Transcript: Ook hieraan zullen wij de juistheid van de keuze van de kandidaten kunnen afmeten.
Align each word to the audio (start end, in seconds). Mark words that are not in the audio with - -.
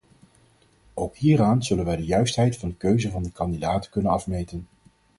Ook 0.93 1.15
hieraan 1.15 1.63
zullen 1.63 1.85
wij 1.85 1.95
de 1.95 2.05
juistheid 2.05 2.57
van 2.57 2.69
de 2.69 2.75
keuze 2.75 3.11
van 3.11 3.23
de 3.23 3.31
kandidaten 3.31 3.91
kunnen 3.91 4.11
afmeten. 4.11 4.67